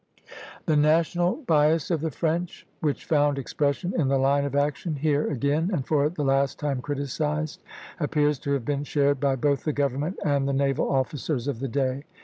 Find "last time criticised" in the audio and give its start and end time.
6.23-7.61